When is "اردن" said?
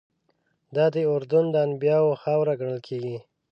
1.13-1.45